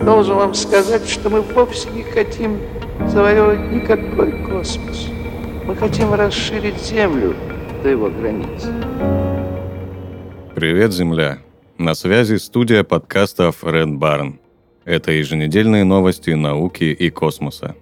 должен 0.00 0.36
вам 0.36 0.54
сказать, 0.54 1.08
что 1.08 1.30
мы 1.30 1.40
вовсе 1.40 1.88
не 1.90 2.02
хотим 2.02 2.58
завоевывать 3.08 3.72
никакой 3.72 4.32
космос. 4.44 5.08
Мы 5.64 5.74
хотим 5.74 6.14
расширить 6.14 6.80
Землю 6.80 7.34
до 7.82 7.88
его 7.88 8.10
границ. 8.10 8.66
Привет, 10.54 10.92
Земля! 10.92 11.38
На 11.78 11.94
связи 11.94 12.36
студия 12.36 12.84
подкастов 12.84 13.62
Red 13.62 13.98
Barn. 13.98 14.38
Это 14.84 15.12
еженедельные 15.12 15.84
новости 15.84 16.30
науки 16.30 16.84
и 16.84 17.10
космоса. 17.10 17.74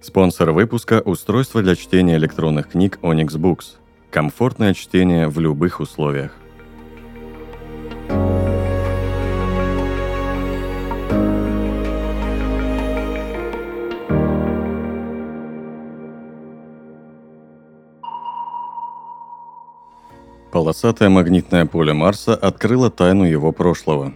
Спонсор 0.00 0.52
выпуска– 0.52 1.00
устройство 1.04 1.62
для 1.62 1.74
чтения 1.74 2.16
электронных 2.16 2.70
книг 2.70 2.98
Onyx 3.02 3.38
Books. 3.38 3.76
Комфортное 4.10 4.74
чтение 4.74 5.28
в 5.28 5.40
любых 5.40 5.80
условиях. 5.80 6.32
Полосатое 20.52 21.08
магнитное 21.08 21.64
поле 21.64 21.94
Марса 21.94 22.34
открыло 22.34 22.90
тайну 22.90 23.24
его 23.24 23.52
прошлого. 23.52 24.12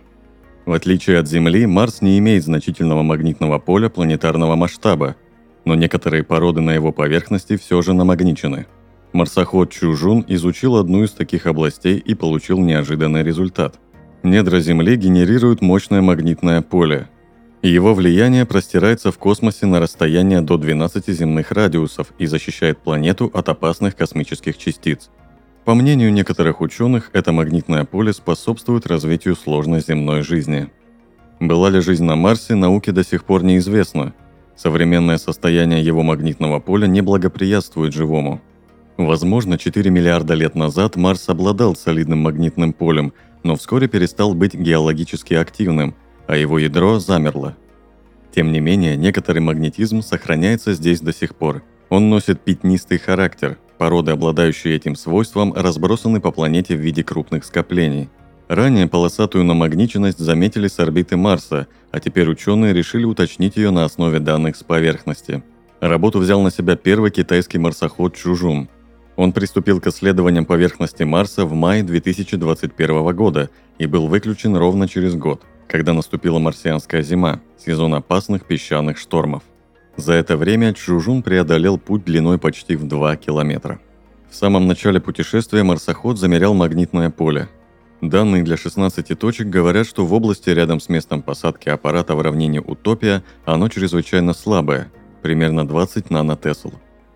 В 0.67 0.73
отличие 0.73 1.19
от 1.19 1.27
Земли, 1.27 1.65
Марс 1.65 2.03
не 2.03 2.19
имеет 2.19 2.45
значительного 2.45 3.03
магнитного 3.03 3.59
поля 3.59 3.89
планетарного 3.89 4.55
масштаба, 4.55 5.17
но 5.65 5.75
некоторые 5.75 6.25
породы 6.25 6.61
на 6.61 6.73
его 6.73 6.93
поверхности 6.93 7.57
все 7.57 7.81
же 7.81 7.95
намагничены. 7.95 8.67
Марсоход 9.15 9.71
Чужун 9.71 10.27
изучил 10.29 10.77
одну 10.77 11.05
из 11.05 11.13
таких 11.13 11.47
областей 11.47 11.97
и 11.97 12.13
получил 12.15 12.59
неожиданный 12.59 13.23
результат. 13.23 13.81
Недра 14.23 14.61
Земли 14.61 14.97
генерируют 14.97 15.63
мощное 15.63 16.03
магнитное 16.03 16.61
поле. 16.61 17.09
Его 17.63 17.95
влияние 17.95 18.45
простирается 18.45 19.11
в 19.11 19.17
космосе 19.17 19.65
на 19.65 19.81
расстояние 19.81 20.43
до 20.43 20.59
12 20.59 21.09
земных 21.09 21.51
радиусов 21.51 22.09
и 22.19 22.27
защищает 22.27 22.77
планету 22.77 23.31
от 23.33 23.49
опасных 23.49 23.97
космических 23.97 24.59
частиц– 24.59 25.09
по 25.67 25.75
мнению 25.75 26.13
некоторых 26.13 26.61
ученых, 26.61 27.11
это 27.13 27.33
магнитное 27.33 27.85
поле 27.85 28.13
способствует 28.13 28.87
развитию 28.87 29.35
сложной 29.35 29.81
земной 29.81 30.23
жизни. 30.23 30.69
Была 31.41 31.71
ли 31.71 31.81
жизнь 31.81 32.05
на 32.05 32.15
Марсе, 32.15 32.55
науке 32.55 32.93
до 32.93 33.03
сих 33.03 33.25
пор 33.25 33.43
неизвестно. 33.43 34.15
Современное 34.55 35.19
состояние 35.19 35.85
его 35.85 36.05
магнитного 36.05 36.61
поля 36.61 36.87
не 36.87 37.01
благоприятствует 37.01 37.93
живому. 37.93 38.41
Возможно, 38.97 39.59
4 39.59 39.91
миллиарда 39.91 40.35
лет 40.35 40.55
назад 40.55 40.95
Марс 40.95 41.29
обладал 41.29 41.75
солидным 41.75 42.21
магнитным 42.21 42.73
полем, 42.73 43.13
но 43.43 43.57
вскоре 43.57 43.89
перестал 43.89 44.35
быть 44.35 44.55
геологически 44.55 45.35
активным, 45.35 45.97
а 46.29 46.37
его 46.37 46.61
ядро 46.61 47.01
замерло. 47.01 47.57
Тем 48.33 48.53
не 48.53 48.61
менее, 48.61 48.97
некоторый 48.97 49.41
магнетизм 49.41 50.01
сохраняется 50.01 50.75
здесь 50.75 51.01
до 51.01 51.13
сих 51.13 51.35
пор. 51.35 51.65
Он 51.89 52.09
носит 52.09 52.41
пятнистый 52.41 52.99
характер– 52.99 53.59
Породы, 53.79 54.13
обладающие 54.13 54.75
этим 54.75 54.97
свойством, 54.97 55.53
разбросаны 55.53 56.21
по 56.21 56.31
планете 56.31 56.77
в 56.77 56.81
виде 56.81 57.05
крупных 57.05 57.45
скоплений. 57.45 58.09
Ранее 58.49 58.87
полосатую 58.87 59.45
намагниченность 59.45 60.19
заметили 60.19 60.69
с 60.69 60.79
орбиты 60.79 61.17
Марса, 61.17 61.67
а 61.91 62.01
теперь 62.01 62.29
ученые 62.29 62.73
решили 62.73 63.05
уточнить 63.05 63.57
ее 63.57 63.71
на 63.71 63.85
основе 63.85 64.21
данных 64.21 64.57
с 64.57 64.63
поверхности. 64.63 65.43
Работу 65.81 66.21
взял 66.21 66.41
на 66.41 66.51
себя 66.51 66.77
первый 66.77 67.11
китайский 67.11 67.59
марсоход 67.59 68.15
Чужун. 68.15 68.69
Он 69.17 69.33
приступил 69.33 69.81
к 69.81 69.89
исследованиям 69.89 70.47
поверхности 70.47 71.03
Марса 71.03 71.45
в 71.45 71.53
мае 71.53 71.83
2021 71.83 73.17
года 73.17 73.51
и 73.79 73.87
был 73.87 74.07
выключен 74.07 74.57
ровно 74.57 74.89
через 74.89 75.15
год, 75.15 75.43
когда 75.69 75.93
наступила 75.93 76.39
марсианская 76.39 77.03
зима, 77.03 77.41
сезон 77.59 77.95
опасных 77.95 78.47
песчаных 78.47 78.97
штормов. 78.99 79.43
За 79.97 80.13
это 80.13 80.37
время 80.37 80.75
Чжужун 80.75 81.23
преодолел 81.23 81.79
путь 81.79 82.05
длиной 82.05 82.39
почти 82.39 82.77
в 82.77 82.87
2 82.87 83.17
километра. 83.17 83.81
В 84.31 84.35
самом 84.37 84.67
начале 84.67 85.01
путешествия 85.01 85.63
марсоход 85.63 86.19
замерял 86.19 86.53
магнитное 86.53 87.09
поле. 87.09 87.49
Данные 88.03 88.43
для 88.43 88.59
16 88.59 89.19
точек 89.19 89.47
говорят, 89.47 89.87
что 89.87 90.05
в 90.05 90.13
области 90.13 90.51
рядом 90.51 90.81
с 90.81 90.91
местом 90.91 91.23
посадки 91.23 91.71
аппарата 91.71 92.15
в 92.15 92.21
равнине 92.21 92.61
Утопия 92.61 93.23
оно 93.47 93.71
чрезвычайно 93.71 94.35
слабое, 94.35 94.93
примерно 95.23 95.67
20 95.67 96.11
нанотесл. 96.11 96.73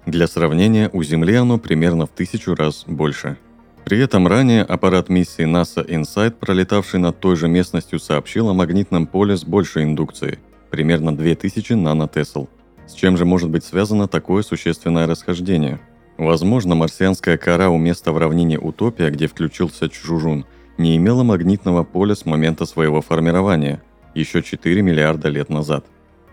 Для 0.07 0.27
сравнения, 0.27 0.89
у 0.91 1.03
Земли 1.03 1.35
оно 1.35 1.59
примерно 1.59 2.07
в 2.07 2.11
тысячу 2.11 2.55
раз 2.55 2.85
больше. 2.87 3.37
При 3.85 3.99
этом 3.99 4.27
ранее 4.27 4.63
аппарат 4.63 5.11
миссии 5.11 5.45
NASA 5.45 5.87
InSight, 5.87 6.31
пролетавший 6.31 6.99
над 6.99 7.21
той 7.21 7.37
же 7.37 7.47
местностью, 7.47 7.99
сообщил 7.99 8.49
о 8.49 8.55
магнитном 8.55 9.07
поле 9.07 9.37
с 9.37 9.45
большей 9.45 9.85
индукцией, 9.85 10.39
примерно 10.71 11.15
2000 11.15 11.75
нанотесл– 11.75 12.49
с 12.91 12.95
чем 12.95 13.17
же 13.17 13.25
может 13.25 13.51
быть 13.51 13.65
связано 13.65 14.09
такое 14.09 14.43
существенное 14.43 15.07
расхождение? 15.07 15.81
Возможно, 16.19 16.75
марсианская 16.75 17.39
кора 17.39 17.71
у 17.71 17.79
места 17.79 18.13
в 18.13 18.19
равнине 18.19 18.59
Утопия, 18.59 19.11
где 19.11 19.29
включился 19.29 19.89
Чжужун, 19.89 20.45
не 20.77 20.97
имела 20.97 21.23
магнитного 21.23 21.85
поля 21.85 22.17
с 22.17 22.27
момента 22.27 22.67
своего 22.67 23.01
формирования, 23.01 23.81
еще 24.15 24.43
4 24.43 24.83
миллиарда 24.83 25.29
лет 25.29 25.51
назад. 25.51 25.87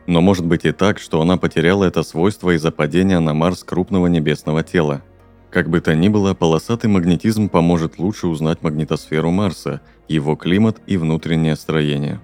Но 0.07 0.22
может 0.22 0.47
быть 0.47 0.66
и 0.66 0.72
так, 0.72 0.97
что 0.97 1.22
она 1.22 1.38
потеряла 1.38 1.84
это 1.84 2.01
свойство 2.01 2.56
из-за 2.56 2.72
падения 2.72 3.19
на 3.19 3.35
Марс 3.35 3.63
крупного 3.63 4.07
небесного 4.07 4.63
тела. 4.63 5.03
Как 5.51 5.69
бы 5.69 5.79
то 5.79 5.95
ни 5.95 6.09
было, 6.09 6.34
полосатый 6.34 6.89
магнетизм 6.89 7.50
поможет 7.50 8.00
лучше 8.00 8.28
узнать 8.28 8.63
магнитосферу 8.63 9.29
Марса, 9.29 9.81
его 10.07 10.35
климат 10.35 10.81
и 10.88 10.97
внутреннее 10.97 11.56
строение. 11.56 12.19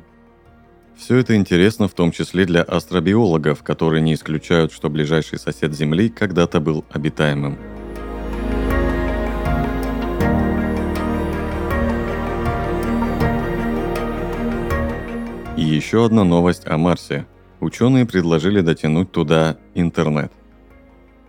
Все 0.97 1.17
это 1.17 1.35
интересно 1.35 1.87
в 1.87 1.93
том 1.93 2.11
числе 2.11 2.45
для 2.45 2.61
астробиологов, 2.61 3.63
которые 3.63 4.01
не 4.01 4.13
исключают, 4.13 4.71
что 4.71 4.89
ближайший 4.89 5.39
сосед 5.39 5.73
Земли 5.73 6.09
когда-то 6.09 6.59
был 6.59 6.85
обитаемым. 6.91 7.57
И 15.57 15.61
еще 15.61 16.05
одна 16.05 16.23
новость 16.23 16.67
о 16.67 16.77
Марсе. 16.77 17.25
Ученые 17.59 18.05
предложили 18.05 18.61
дотянуть 18.61 19.11
туда 19.11 19.57
интернет. 19.75 20.31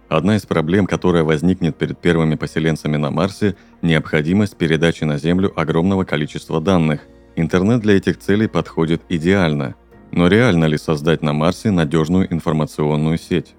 Одна 0.09 0.37
из 0.37 0.47
проблем, 0.47 0.87
которая 0.87 1.25
возникнет 1.25 1.77
перед 1.77 1.99
первыми 1.99 2.35
поселенцами 2.35 2.97
на 2.97 3.11
Марсе– 3.11 3.57
необходимость 3.83 4.57
передачи 4.57 5.05
на 5.05 5.19
Землю 5.19 5.53
огромного 5.59 6.05
количества 6.05 6.61
данных, 6.61 7.01
Интернет 7.37 7.81
для 7.81 7.97
этих 7.97 8.19
целей 8.19 8.47
подходит 8.47 9.03
идеально. 9.09 9.75
Но 10.13 10.29
реально 10.29 10.67
ли 10.67 10.79
создать 10.79 11.23
на 11.23 11.33
Марсе 11.33 11.71
надежную 11.71 12.33
информационную 12.33 13.19
сеть? 13.19 13.55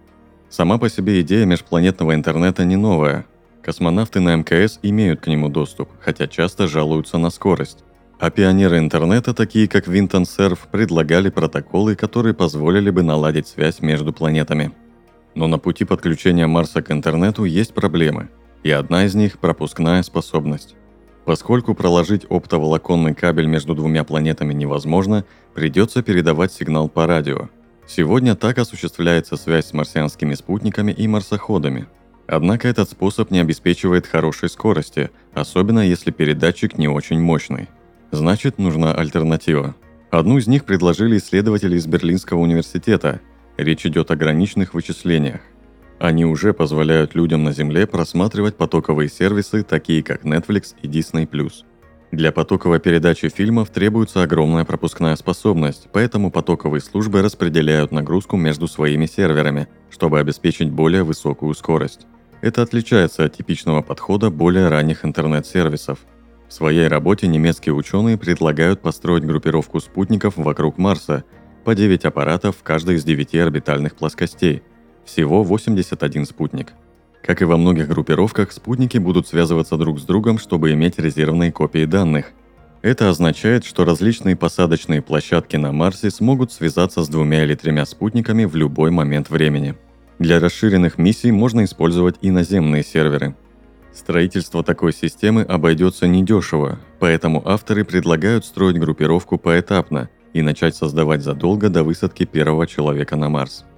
Сама 0.49 0.77
по 0.77 0.89
себе 0.89 1.19
идея 1.21 1.45
межпланетного 1.45 2.15
интернета 2.15 2.63
не 2.63 2.77
новая. 2.77 3.25
Космонавты 3.61 4.21
на 4.21 4.35
МКС 4.35 4.79
имеют 4.83 5.19
к 5.19 5.27
нему 5.27 5.49
доступ, 5.49 5.89
хотя 5.99 6.27
часто 6.27 6.67
жалуются 6.67 7.17
на 7.17 7.29
скорость. 7.29 7.83
А 8.19 8.29
пионеры 8.29 8.77
интернета, 8.77 9.33
такие 9.33 9.67
как 9.67 9.87
Винтон 9.87 10.25
Серф, 10.25 10.67
предлагали 10.71 11.29
протоколы, 11.29 11.95
которые 11.95 12.33
позволили 12.33 12.89
бы 12.89 13.03
наладить 13.03 13.47
связь 13.47 13.81
между 13.81 14.13
планетами. 14.13 14.71
Но 15.33 15.47
на 15.47 15.57
пути 15.57 15.83
подключения 15.83 16.47
Марса 16.47 16.81
к 16.81 16.91
интернету 16.91 17.43
есть 17.43 17.73
проблемы, 17.73 18.29
и 18.63 18.71
одна 18.71 19.03
из 19.03 19.15
них– 19.15 19.37
пропускная 19.39 20.01
способность. 20.03 20.75
Поскольку 21.25 21.73
проложить 21.73 22.25
оптоволоконный 22.29 23.15
кабель 23.15 23.47
между 23.47 23.73
двумя 23.73 24.03
планетами 24.03 24.53
невозможно, 24.53 25.25
придется 25.55 26.03
передавать 26.03 26.53
сигнал 26.53 26.87
по 26.87 27.07
радио. 27.07 27.49
Сегодня 27.87 28.35
так 28.35 28.59
осуществляется 28.59 29.35
связь 29.35 29.67
с 29.67 29.73
марсианскими 29.73 30.35
спутниками 30.35 30.91
и 30.91 31.07
марсоходами. 31.07 31.87
Однако 32.27 32.67
этот 32.67 32.89
способ 32.89 33.31
не 33.31 33.39
обеспечивает 33.39 34.07
хорошей 34.07 34.49
скорости, 34.49 35.11
особенно 35.33 35.79
если 35.79 36.11
передатчик 36.11 36.77
не 36.77 36.87
очень 36.87 37.19
мощный. 37.19 37.69
Значит, 38.11 38.57
нужна 38.57 38.93
альтернатива. 38.93 39.75
Одну 40.11 40.37
из 40.37 40.47
них 40.47 40.63
предложили 40.65 41.17
исследователи 41.17 41.75
из 41.75 41.85
Берлинского 41.85 42.39
университета. 42.39 43.19
Речь 43.57 43.85
идет 43.85 44.11
о 44.11 44.15
граничных 44.15 44.73
вычислениях. 44.73 45.41
Они 45.99 46.25
уже 46.25 46.53
позволяют 46.53 47.15
людям 47.15 47.43
на 47.43 47.53
Земле 47.53 47.87
просматривать 47.87 48.57
потоковые 48.57 49.09
сервисы, 49.09 49.63
такие 49.63 50.03
как 50.03 50.25
Netflix 50.25 50.75
и 50.81 50.87
Disney+. 50.87 51.27
Для 52.11 52.31
потоковой 52.31 52.79
передачи 52.79 53.29
фильмов 53.29 53.69
требуется 53.69 54.21
огромная 54.21 54.65
пропускная 54.65 55.15
способность, 55.15 55.87
поэтому 55.91 56.31
потоковые 56.31 56.81
службы 56.81 57.21
распределяют 57.21 57.91
нагрузку 57.91 58.35
между 58.35 58.67
своими 58.67 59.05
серверами, 59.05 59.67
чтобы 59.89 60.19
обеспечить 60.19 60.69
более 60.69 61.03
высокую 61.03 61.53
скорость. 61.53 62.07
Это 62.41 62.61
отличается 62.61 63.23
от 63.23 63.35
типичного 63.35 63.81
подхода 63.81 64.29
более 64.29 64.67
ранних 64.67 65.05
интернет-сервисов. 65.05 65.99
В 66.47 66.53
своей 66.53 66.87
работе 66.87 67.27
немецкие 67.27 67.73
ученые 67.73 68.17
предлагают 68.17 68.81
построить 68.81 69.25
группировку 69.25 69.79
спутников 69.79 70.37
вокруг 70.37 70.77
Марса 70.77 71.23
по 71.63 71.73
9 71.73 72.05
аппаратов 72.05 72.57
в 72.57 72.63
каждой 72.63 72.95
из 72.95 73.03
9 73.05 73.33
орбитальных 73.35 73.95
плоскостей– 73.95 74.61
всего 75.05 75.43
81 75.43 76.25
спутник. 76.25 76.73
Как 77.25 77.41
и 77.41 77.45
во 77.45 77.57
многих 77.57 77.87
группировках, 77.87 78.51
спутники 78.51 78.97
будут 78.97 79.27
связываться 79.27 79.77
друг 79.77 79.99
с 79.99 80.03
другом, 80.03 80.37
чтобы 80.37 80.73
иметь 80.73 80.99
резервные 80.99 81.51
копии 81.51 81.85
данных. 81.85 82.31
Это 82.83 83.09
означает, 83.09 83.65
что 83.65 83.83
различные 83.83 84.35
посадочные 84.35 85.01
площадки 85.01 85.55
на 85.55 85.71
Марсе 85.71 86.11
смогут 86.11 86.51
связаться 86.51 87.03
с 87.03 87.09
двумя 87.09 87.43
или 87.43 87.55
тремя 87.55 87.85
спутниками 87.87 88.45
в 88.45 88.55
любой 88.55 88.91
момент 88.91 89.31
времени. 89.31 89.73
Для 90.19 90.39
расширенных 90.39 90.99
миссий 90.99 91.31
можно 91.31 91.63
использовать 91.63 92.17
и 92.21 92.29
наземные 92.29 92.83
серверы. 92.83 93.35
Строительство 93.91 94.63
такой 94.63 94.93
системы 94.93 95.41
обойдется 95.41 96.05
недешево, 96.05 96.79
поэтому 96.99 97.41
авторы 97.47 97.85
предлагают 97.85 98.45
строить 98.45 98.77
группировку 98.77 99.39
поэтапно 99.39 100.09
и 100.33 100.43
начать 100.43 100.75
создавать 100.75 101.23
задолго 101.23 101.69
до 101.69 101.83
высадки 101.83 102.25
первого 102.25 102.67
человека 102.67 103.15
на 103.15 103.29
Марс– 103.29 103.65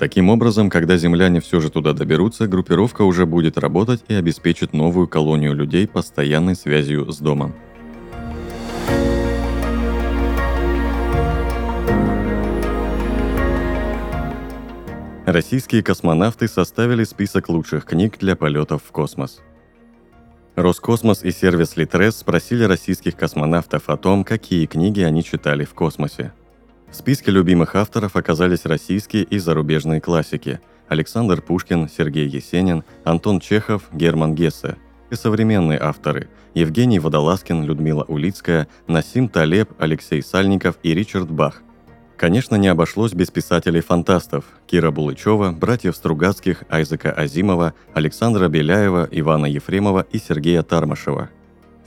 Таким 0.00 0.30
образом, 0.30 0.70
когда 0.70 0.96
земляне 0.96 1.42
все 1.42 1.60
же 1.60 1.70
туда 1.70 1.92
доберутся, 1.92 2.46
группировка 2.46 3.02
уже 3.02 3.26
будет 3.26 3.58
работать 3.58 4.02
и 4.08 4.14
обеспечит 4.14 4.72
новую 4.72 5.06
колонию 5.06 5.54
людей 5.54 5.86
постоянной 5.86 6.54
связью 6.54 7.12
с 7.12 7.18
домом. 7.18 7.54
Российские 15.26 15.82
космонавты 15.82 16.48
составили 16.48 17.04
список 17.04 17.50
лучших 17.50 17.84
книг 17.84 18.16
для 18.18 18.36
полетов 18.36 18.82
в 18.82 18.90
космос. 18.92 19.42
Роскосмос 20.56 21.22
и 21.24 21.30
сервис 21.30 21.76
Литрес 21.76 22.16
спросили 22.16 22.64
российских 22.64 23.16
космонавтов 23.16 23.90
о 23.90 23.98
том, 23.98 24.24
какие 24.24 24.64
книги 24.64 25.02
они 25.02 25.22
читали 25.22 25.66
в 25.66 25.74
космосе– 25.74 26.32
в 26.90 26.96
списке 26.96 27.30
любимых 27.30 27.76
авторов 27.76 28.16
оказались 28.16 28.64
российские 28.64 29.22
и 29.22 29.38
зарубежные 29.38 30.00
классики– 30.00 30.60
Александр 30.88 31.40
Пушкин, 31.40 31.88
Сергей 31.88 32.26
Есенин, 32.26 32.82
Антон 33.04 33.38
Чехов, 33.38 33.84
Герман 33.92 34.34
Гессе. 34.34 34.76
И 35.08 35.14
современные 35.14 35.78
авторы– 35.78 36.28
Евгений 36.54 36.98
Водолазкин, 36.98 37.62
Людмила 37.62 38.04
Улицкая, 38.08 38.66
Насим 38.88 39.28
Талеб, 39.28 39.70
Алексей 39.78 40.20
Сальников 40.20 40.78
и 40.82 40.92
Ричард 40.92 41.30
Бах. 41.30 41.62
Конечно, 42.16 42.56
не 42.56 42.66
обошлось 42.66 43.12
без 43.12 43.30
писателей-фантастов– 43.30 44.44
Кира 44.66 44.90
Булычева, 44.90 45.52
братьев 45.52 45.94
Стругацких, 45.94 46.64
Айзека 46.68 47.12
Азимова, 47.12 47.74
Александра 47.94 48.48
Беляева, 48.48 49.08
Ивана 49.12 49.46
Ефремова 49.46 50.04
и 50.10 50.18
Сергея 50.18 50.64
Тармашева– 50.64 51.30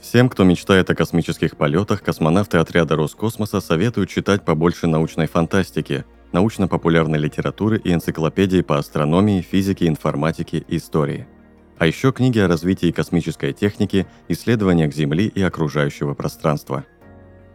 Всем, 0.04 0.28
кто 0.28 0.44
мечтает 0.44 0.90
о 0.90 0.94
космических 0.94 1.56
полетах, 1.56 2.02
космонавты 2.02 2.58
отряда 2.58 2.94
Роскосмоса 2.94 3.60
советуют 3.60 4.10
читать 4.10 4.44
побольше 4.44 4.86
научной 4.86 5.26
фантастики, 5.26 6.04
научно-популярной 6.30 7.18
литературы 7.18 7.80
и 7.82 7.90
энциклопедии 7.90 8.60
по 8.60 8.76
астрономии, 8.76 9.40
физике, 9.40 9.88
информатике 9.88 10.58
и 10.68 10.76
истории. 10.76 11.26
А 11.78 11.86
еще 11.86 12.12
книги 12.12 12.38
о 12.38 12.48
развитии 12.48 12.90
космической 12.90 13.54
техники, 13.54 14.06
исследованиях 14.28 14.92
Земли 14.92 15.26
и 15.26 15.40
окружающего 15.40 16.12
пространства. 16.12 16.84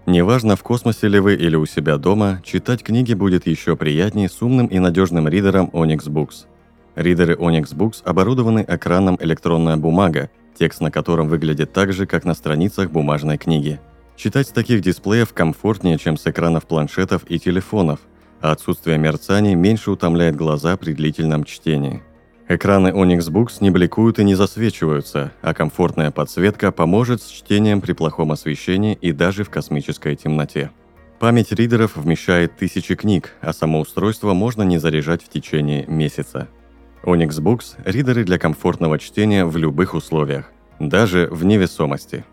Неважно, 0.08 0.56
в 0.56 0.64
космосе 0.64 1.08
ли 1.08 1.20
вы 1.20 1.36
или 1.36 1.56
у 1.56 1.68
себя 1.68 1.98
дома, 1.98 2.42
читать 2.44 2.82
книги 2.82 3.14
будет 3.14 3.46
еще 3.46 3.76
приятнее 3.76 4.28
с 4.28 4.42
умным 4.42 4.66
и 4.66 4.80
надежным 4.80 5.28
ридером 5.28 5.70
Onyx 5.72 6.10
Books. 6.10 6.48
Ридеры 6.96 7.36
Onyx 7.36 7.76
Books 7.76 8.02
оборудованы 8.04 8.66
экраном 8.68 9.20
электронная 9.22 9.78
бумага, 9.78 10.32
текст 10.60 10.82
на 10.82 10.92
котором 10.92 11.30
выглядит 11.30 11.72
так 11.72 11.94
же, 11.94 12.06
как 12.06 12.26
на 12.26 12.34
страницах 12.34 12.92
бумажной 12.92 13.38
книги. 13.38 13.80
Читать 14.18 14.50
с 14.50 14.52
таких 14.52 14.82
дисплеев 14.82 15.34
комфортнее, 15.34 15.98
чем 15.98 16.18
с 16.18 16.28
экранов 16.28 16.68
планшетов 16.68 17.24
и 17.30 17.40
телефонов, 17.40 18.02
а 18.42 18.52
отсутствие 18.52 18.98
мерцаний 18.98 19.56
меньше 19.56 19.92
утомляет 19.92 20.36
глаза 20.36 20.76
при 20.76 20.94
длительном 20.94 21.46
чтении. 21.46 22.04
Экраны 22.50 22.90
Onyx 22.90 23.32
Books 23.32 23.58
не 23.62 23.70
бликуют 23.70 24.20
и 24.20 24.24
не 24.26 24.36
засвечиваются, 24.36 25.32
а 25.42 25.54
комфортная 25.54 26.12
подсветка 26.12 26.72
поможет 26.72 27.22
с 27.22 27.28
чтением 27.28 27.80
при 27.80 27.94
плохом 27.94 28.32
освещении 28.32 28.96
и 29.00 29.14
даже 29.14 29.46
в 29.46 29.50
космической 29.50 30.16
темноте. 30.18 30.72
Память 31.20 31.52
ридеров 31.52 31.96
вмещает 31.96 32.58
тысячи 32.58 32.96
книг, 32.96 33.32
а 33.42 33.54
само 33.54 33.80
устройство 33.80 34.34
можно 34.34 34.64
не 34.64 34.78
заряжать 34.78 35.24
в 35.24 35.30
течение 35.30 35.86
месяца– 35.88 36.50
Onyx 37.04 37.40
Books– 37.40 37.76
ридеры 37.86 38.26
для 38.26 38.38
комфортного 38.38 39.00
чтения 39.00 39.46
в 39.46 39.56
любых 39.56 39.94
условиях, 39.94 40.52
даже 40.80 41.30
в 41.32 41.46
невесомости. 41.46 42.26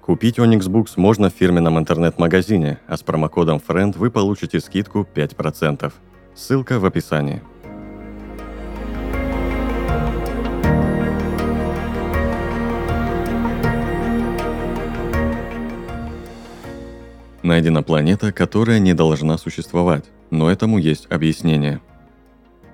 Купить 0.00 0.38
Onyx 0.38 0.70
Books 0.70 0.92
можно 0.96 1.28
в 1.28 1.34
фирменном 1.34 1.78
интернет-магазине, 1.78 2.78
а 2.86 2.96
с 2.96 3.02
промокодом 3.02 3.60
FRIEND 3.66 3.98
вы 3.98 4.10
получите 4.10 4.60
скидку 4.60 5.06
5%. 5.14 5.92
Ссылка 6.34 6.78
в 6.78 6.86
описании. 6.86 7.42
Найдена 17.42 17.82
планета, 17.82 18.32
которая 18.32 18.78
не 18.78 18.94
должна 18.94 19.36
существовать, 19.36 20.06
но 20.30 20.50
этому 20.50 20.78
есть 20.78 21.06
объяснение– 21.10 21.80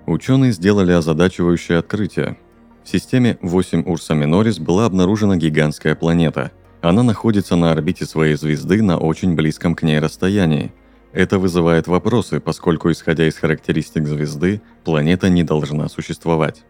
Ученые 0.06 0.52
сделали 0.52 0.92
озадачивающее 0.92 1.78
открытие. 1.78 2.36
В 2.82 2.88
системе 2.88 3.38
8 3.40 3.84
Урса 3.86 4.14
Минорис 4.14 4.58
была 4.58 4.86
обнаружена 4.86 5.36
гигантская 5.36 5.94
планета. 5.94 6.50
Она 6.80 7.04
находится 7.04 7.54
на 7.54 7.70
орбите 7.70 8.04
своей 8.04 8.34
звезды 8.34 8.82
на 8.82 8.98
очень 8.98 9.36
близком 9.36 9.76
к 9.76 9.82
ней 9.84 10.00
расстоянии. 10.00 10.72
Это 11.12 11.38
вызывает 11.38 11.86
вопросы, 11.86 12.40
поскольку, 12.40 12.90
исходя 12.90 13.28
из 13.28 13.36
характеристик 13.36 14.08
звезды, 14.08 14.60
планета 14.82 15.28
не 15.28 15.44
должна 15.44 15.88
существовать. 15.88 16.64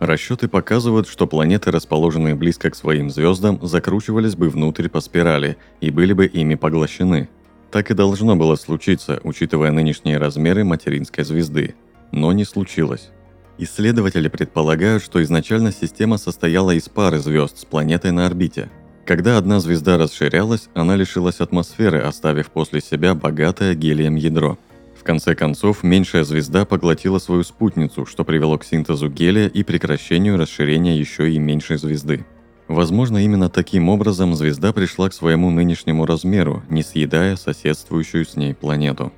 Расчеты 0.00 0.48
показывают, 0.48 1.06
что 1.06 1.28
планеты, 1.28 1.70
расположенные 1.70 2.34
близко 2.34 2.70
к 2.70 2.74
своим 2.74 3.10
звездам, 3.10 3.60
закручивались 3.62 4.34
бы 4.34 4.48
внутрь 4.48 4.88
по 4.88 5.00
спирали 5.00 5.56
и 5.80 5.90
были 5.90 6.14
бы 6.14 6.26
ими 6.26 6.56
поглощены. 6.56 7.28
Так 7.70 7.92
и 7.92 7.94
должно 7.94 8.34
было 8.34 8.56
случиться, 8.56 9.20
учитывая 9.22 9.70
нынешние 9.70 10.18
размеры 10.18 10.64
материнской 10.64 11.22
звезды– 11.22 11.76
но 12.12 12.32
не 12.32 12.44
случилось. 12.44 13.10
Исследователи 13.58 14.28
предполагают, 14.28 15.02
что 15.02 15.22
изначально 15.22 15.72
система 15.72 16.18
состояла 16.18 16.70
из 16.70 16.88
пары 16.88 17.18
звезд 17.18 17.58
с 17.58 17.64
планетой 17.64 18.12
на 18.12 18.26
орбите. 18.26 18.70
Когда 19.04 19.36
одна 19.36 19.60
звезда 19.60 19.98
расширялась, 19.98 20.68
она 20.74 20.94
лишилась 20.94 21.40
атмосферы, 21.40 22.00
оставив 22.00 22.50
после 22.50 22.80
себя 22.80 23.14
богатое 23.14 23.74
гелием 23.74 24.14
ядро. 24.14 24.58
В 24.98 25.04
конце 25.04 25.34
концов, 25.34 25.82
меньшая 25.82 26.22
звезда 26.22 26.64
поглотила 26.64 27.18
свою 27.18 27.42
спутницу, 27.42 28.06
что 28.06 28.24
привело 28.24 28.56
к 28.58 28.64
синтезу 28.64 29.08
гелия 29.08 29.48
и 29.48 29.64
прекращению 29.64 30.38
расширения 30.38 30.96
еще 30.96 31.32
и 31.32 31.38
меньшей 31.38 31.76
звезды. 31.76 32.24
Возможно, 32.68 33.18
именно 33.18 33.48
таким 33.48 33.88
образом 33.88 34.34
звезда 34.34 34.72
пришла 34.72 35.08
к 35.08 35.14
своему 35.14 35.50
нынешнему 35.50 36.06
размеру, 36.06 36.62
не 36.70 36.82
съедая 36.82 37.36
соседствующую 37.36 38.24
с 38.24 38.36
ней 38.36 38.54
планету. 38.54 39.12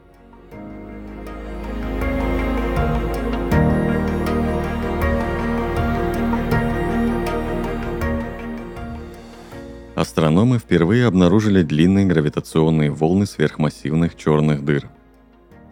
Астрономы 10.15 10.61
впервые 10.61 11.07
обнаружили 11.07 11.65
длинные 11.65 12.07
гравитационные 12.07 12.89
волны 12.93 13.27
сверхмассивных 13.27 14.17
черных 14.17 14.65
дыр. 14.65 14.89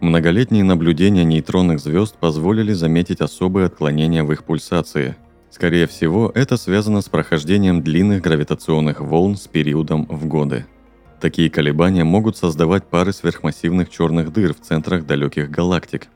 Многолетние 0.01 0.65
наблюдения 0.65 1.23
нейтронных 1.23 1.79
звезд 1.79 2.17
позволили 2.17 2.73
заметить 2.73 3.21
особые 3.21 3.67
отклонения 3.67 4.21
в 4.21 4.33
их 4.33 4.43
пульсации. 4.43 5.15
Скорее 5.49 5.87
всего, 5.87 6.29
это 6.35 6.57
связано 6.57 6.99
с 6.99 7.07
прохождением 7.07 7.81
длинных 7.81 8.21
гравитационных 8.21 8.99
волн 8.99 9.37
с 9.37 9.47
периодом 9.47 10.07
в 10.07 10.25
годы. 10.25 10.65
Такие 11.21 11.49
колебания 11.49 12.03
могут 12.03 12.35
создавать 12.35 12.83
пары 12.83 13.13
сверхмассивных 13.13 13.89
черных 13.89 14.33
дыр 14.33 14.53
в 14.53 14.59
центрах 14.59 15.05
далеких 15.05 15.49
галактик. 15.49 16.07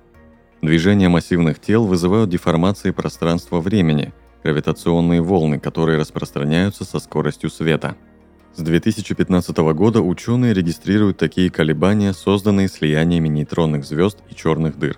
Движения 0.62 1.08
массивных 1.08 1.62
тел 1.62 1.86
вызывают 1.86 2.30
деформации 2.30 2.92
пространства-времени, 2.92 4.12
гравитационные 4.44 5.22
волны, 5.22 5.62
которые 5.62 5.98
распространяются 5.98 6.84
со 6.84 7.00
скоростью 7.00 7.50
света– 7.50 7.96
с 8.58 8.60
2015 8.60 9.56
года 9.76 10.02
ученые 10.02 10.52
регистрируют 10.52 11.18
такие 11.18 11.52
колебания, 11.52 12.12
созданные 12.12 12.68
слияниями 12.68 13.28
нейтронных 13.28 13.86
звезд 13.86 14.18
и 14.32 14.36
черных 14.36 14.80
дыр. 14.80 14.98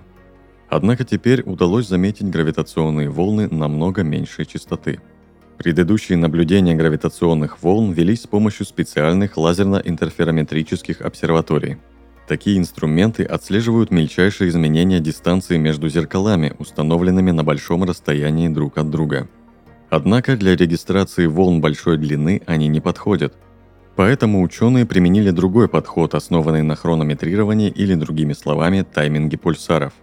Однако 0.69 1.03
теперь 1.03 1.41
удалось 1.41 1.85
заметить 1.85 2.29
гравитационные 2.29 3.09
волны 3.09 3.49
намного 3.49 4.01
меньшей 4.01 4.45
частоты. 4.45 5.01
Предыдущие 5.57 6.17
наблюдения 6.17 6.73
гравитационных 6.73 7.61
волн 7.61 7.91
велись 7.91 8.21
с 8.21 8.27
помощью 8.27 8.65
специальных 8.65 9.35
лазерно-интерферометрических 9.35 11.01
обсерваторий. 11.01 11.79
Такие 12.29 12.57
инструменты 12.57 13.23
отслеживают 13.25 13.91
мельчайшие 13.91 14.51
изменения 14.51 15.01
дистанции 15.01 15.57
между 15.57 15.89
зеркалами, 15.89 16.53
установленными 16.59 17.31
на 17.31 17.43
большом 17.43 17.83
расстоянии 17.83 18.47
друг 18.47 18.77
от 18.77 18.89
друга. 18.89 19.27
Однако 19.89 20.37
для 20.37 20.55
регистрации 20.55 21.25
волн 21.25 21.59
большой 21.59 21.97
длины 21.97 22.41
они 22.45 22.69
не 22.69 22.79
подходят– 22.79 23.35
Поэтому 23.95 24.41
ученые 24.41 24.85
применили 24.85 25.31
другой 25.31 25.67
подход, 25.67 26.15
основанный 26.15 26.63
на 26.63 26.75
хронометрировании 26.75 27.69
или, 27.69 27.95
другими 27.95 28.33
словами, 28.33 28.83
тайминге 28.83 29.37
пульсаров. 29.37 29.93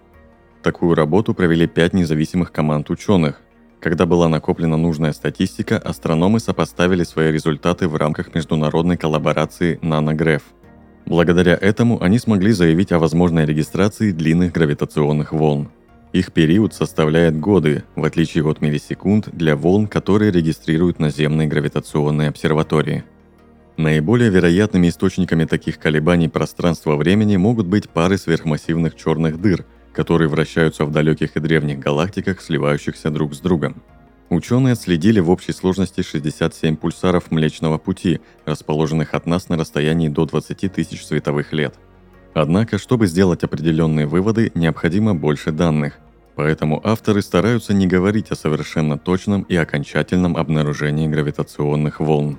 Такую 0.63 0.95
работу 0.95 1.33
провели 1.33 1.67
пять 1.67 1.95
независимых 1.95 2.53
команд 2.53 2.91
ученых. 2.91 3.41
Когда 3.81 4.05
была 4.05 4.29
накоплена 4.29 4.77
нужная 4.77 5.13
статистика, 5.13 5.79
астрономы 5.79 6.41
сопоставили 6.41 7.05
свои 7.05 7.31
результаты 7.31 7.89
в 7.89 7.97
рамках 7.97 8.35
международной 8.35 8.97
коллаборации 8.97 9.79
NanoGraph. 9.81 10.43
Благодаря 11.07 11.57
этому 11.61 12.03
они 12.03 12.19
смогли 12.19 12.51
заявить 12.51 12.91
о 12.91 12.99
возможной 12.99 13.47
регистрации 13.47 14.11
длинных 14.11 14.53
гравитационных 14.53 15.33
волн. 15.33 15.69
Их 16.13 16.33
период 16.33 16.75
составляет 16.75 17.39
годы, 17.39 17.85
в 17.95 18.05
отличие 18.05 18.45
от 18.45 18.61
миллисекунд 18.61 19.29
для 19.33 19.55
волн, 19.55 19.87
которые 19.87 20.33
регистрируют 20.33 20.99
наземные 20.99 21.47
гравитационные 21.47 22.31
обсерватории. 22.31 23.05
Наиболее 23.77 24.31
вероятными 24.31 24.89
источниками 24.89 25.45
таких 25.45 25.79
колебаний 25.79 26.29
пространства-времени 26.29 27.37
могут 27.37 27.67
быть 27.67 27.89
пары 27.91 28.19
сверхмассивных 28.19 28.97
черных 28.97 29.41
дыр– 29.41 29.65
которые 29.97 30.29
вращаются 30.29 30.85
в 30.85 30.93
далеких 30.93 31.37
и 31.37 31.41
древних 31.41 31.79
галактиках, 31.79 32.43
сливающихся 32.43 33.11
друг 33.11 33.35
с 33.35 33.41
другом. 33.41 33.83
Ученые 34.29 34.73
отследили 34.73 35.21
в 35.21 35.31
общей 35.31 35.53
сложности 35.53 36.03
67 36.03 36.77
пульсаров 36.77 37.31
Млечного 37.31 37.79
Пути, 37.79 38.21
расположенных 38.45 39.15
от 39.15 39.25
нас 39.25 39.49
на 39.49 39.57
расстоянии 39.57 40.09
до 40.09 40.27
20 40.27 40.71
тысяч 40.71 41.03
световых 41.03 41.55
лет. 41.55 41.77
Однако, 42.35 42.77
чтобы 42.77 43.07
сделать 43.07 43.43
определенные 43.43 44.07
выводы, 44.07 44.53
необходимо 44.55 45.15
больше 45.15 45.51
данных, 45.51 45.95
поэтому 46.35 46.79
авторы 46.85 47.23
стараются 47.23 47.73
не 47.73 47.87
говорить 47.87 48.31
о 48.31 48.37
совершенно 48.37 48.99
точном 48.99 49.43
и 49.45 49.57
окончательном 49.57 50.37
обнаружении 50.37 51.09
гравитационных 51.09 52.01
волн. 52.01 52.39